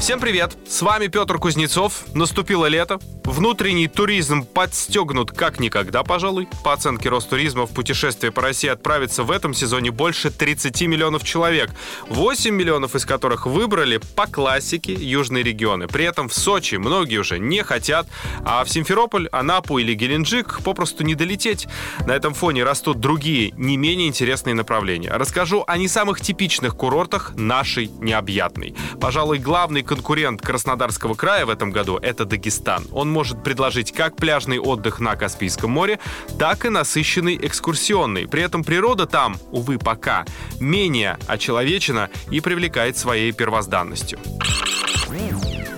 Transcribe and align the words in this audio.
Всем 0.00 0.18
привет! 0.18 0.56
С 0.66 0.80
вами 0.80 1.08
Петр 1.08 1.36
Кузнецов. 1.36 2.06
Наступило 2.14 2.64
лето. 2.64 2.98
Внутренний 3.22 3.86
туризм 3.86 4.46
подстегнут 4.46 5.30
как 5.30 5.60
никогда, 5.60 6.02
пожалуй. 6.02 6.48
По 6.64 6.72
оценке 6.72 7.10
Ростуризма 7.10 7.66
в 7.66 7.70
путешествие 7.70 8.32
по 8.32 8.40
России 8.40 8.68
отправится 8.68 9.24
в 9.24 9.30
этом 9.30 9.52
сезоне 9.52 9.90
больше 9.90 10.30
30 10.30 10.80
миллионов 10.88 11.22
человек. 11.22 11.70
8 12.08 12.52
миллионов 12.52 12.96
из 12.96 13.04
которых 13.04 13.44
выбрали 13.44 14.00
по 14.16 14.26
классике 14.26 14.94
южные 14.94 15.44
регионы. 15.44 15.86
При 15.86 16.06
этом 16.06 16.30
в 16.30 16.34
Сочи 16.34 16.76
многие 16.76 17.18
уже 17.18 17.38
не 17.38 17.62
хотят, 17.62 18.08
а 18.42 18.64
в 18.64 18.70
Симферополь, 18.70 19.28
Анапу 19.32 19.78
или 19.78 19.92
Геленджик 19.92 20.62
попросту 20.64 21.04
не 21.04 21.14
долететь. 21.14 21.68
На 22.06 22.12
этом 22.12 22.32
фоне 22.32 22.64
растут 22.64 23.00
другие, 23.00 23.52
не 23.52 23.76
менее 23.76 24.08
интересные 24.08 24.54
направления. 24.54 25.12
Расскажу 25.12 25.62
о 25.66 25.76
не 25.76 25.88
самых 25.88 26.22
типичных 26.22 26.74
курортах 26.74 27.34
нашей 27.36 27.88
необъятной. 28.00 28.74
Пожалуй, 28.98 29.38
главный 29.38 29.82
конкурент 29.90 30.40
Краснодарского 30.40 31.14
края 31.14 31.44
в 31.46 31.50
этом 31.50 31.72
году— 31.72 31.96
это 32.02 32.24
Дагестан. 32.24 32.86
Он 32.92 33.10
может 33.10 33.42
предложить 33.42 33.90
как 33.90 34.14
пляжный 34.14 34.60
отдых 34.60 35.00
на 35.00 35.16
Каспийском 35.16 35.72
море, 35.72 35.98
так 36.38 36.64
и 36.64 36.68
насыщенный 36.68 37.36
экскурсионный. 37.42 38.28
При 38.28 38.40
этом 38.40 38.62
природа 38.62 39.06
там, 39.06 39.36
увы, 39.50 39.78
пока 39.78 40.26
менее 40.60 41.18
очеловечена 41.26 42.08
и 42.30 42.38
привлекает 42.40 42.96
своей 42.96 43.32
первозданностью. 43.32 44.20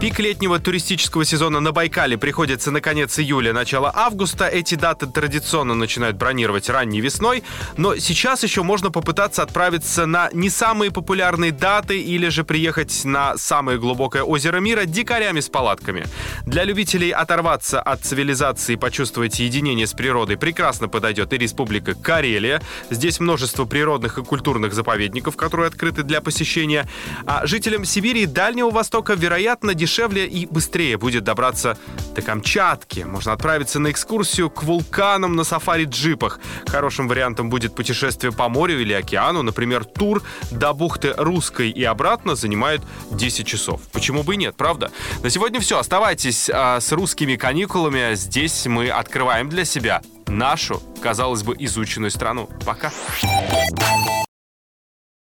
Пик 0.02 0.19
летнего 0.19 0.59
туристического 0.59 1.24
сезона 1.24 1.61
на 1.61 1.70
Байкале 1.70 2.19
приходится 2.19 2.73
на 2.73 2.80
конец 2.80 3.20
июля, 3.20 3.52
начало 3.52 3.88
августа. 3.95 4.48
Эти 4.48 4.74
даты 4.74 5.06
традиционно 5.06 5.74
начинают 5.74 6.16
бронировать 6.16 6.69
ранней 6.69 7.01
весной, 7.01 7.45
но 7.77 7.95
сейчас 7.95 8.43
еще 8.43 8.65
можно 8.65 8.91
попытаться 8.91 9.45
отправиться 9.45 10.07
на 10.07 10.29
не 10.33 10.51
самые 10.51 10.91
популярные 10.91 11.52
даты 11.52 12.01
или 12.01 12.30
же 12.30 12.43
приехать 12.43 13.04
на 13.04 13.37
самое 13.37 13.79
глубокое 13.79 14.24
озеро 14.24 14.59
мира 14.59 14.87
дикарями 14.87 15.38
с 15.38 15.49
палатками. 15.49 16.05
Для 16.46 16.65
любителей 16.65 17.12
оторваться 17.12 17.80
от 17.80 18.05
цивилизации 18.05 18.73
и 18.73 18.77
почувствовать 18.77 19.38
единение 19.38 19.87
с 19.87 19.93
природой 19.93 20.37
прекрасно 20.37 20.88
подойдет 20.88 21.32
и 21.32 21.38
Республика 21.38 21.95
Карелия. 21.95 22.60
Здесь 22.90 23.21
множество 23.21 23.66
природных 23.66 24.18
и 24.18 24.24
культурных 24.24 24.74
заповедников, 24.74 25.37
которые 25.37 25.68
открыты 25.68 26.02
для 26.02 26.21
посещения. 26.21 26.88
А 27.24 27.46
жителям 27.46 27.84
Сибири 27.84 28.23
и 28.23 28.27
Дальнего 28.27 28.71
Востока, 28.71 29.15
вероятно, 29.15 29.74
дешевле 29.74 29.91
дешевле 29.93 30.26
и 30.26 30.46
быстрее 30.46 30.96
будет 30.96 31.24
добраться 31.24 31.76
до 32.15 32.23
Камчатки. 32.23 33.01
Можно 33.01 33.32
отправиться 33.32 33.79
на 33.79 33.90
экскурсию 33.90 34.49
к 34.49 34.62
вулканам 34.62 35.37
на 35.37 35.43
сафари-джипах. 35.43 36.40
Хорошим 36.66 37.09
вариантом 37.09 37.51
будет 37.51 37.74
путешествие 37.74 38.32
по 38.32 38.49
морю 38.49 38.80
или 38.80 38.95
океану. 38.95 39.43
Например, 39.43 39.84
тур 39.84 40.23
до 40.51 40.73
бухты 40.73 41.12
Русской 41.18 41.68
и 41.68 41.84
обратно 41.84 42.37
занимает 42.37 42.80
10 43.10 43.46
часов. 43.46 43.82
Почему 43.93 44.23
бы 44.23 44.34
и 44.34 44.38
нет, 44.38 44.57
правда? 44.57 44.90
На 45.23 45.29
сегодня 45.29 45.60
все. 45.60 45.79
Оставайтесь 45.79 46.49
а, 46.49 46.80
с 46.80 46.90
русскими 46.93 47.37
каникулами. 47.37 48.15
Здесь 48.15 48.66
мы 48.66 48.88
открываем 48.88 49.51
для 49.51 49.66
себя 49.66 50.01
нашу, 50.27 50.82
казалось 51.02 51.43
бы, 51.43 51.54
изученную 51.59 52.10
страну. 52.10 52.49
Пока. 52.65 52.90